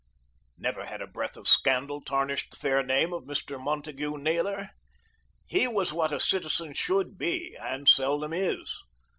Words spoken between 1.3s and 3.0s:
of scandal tarnished the fair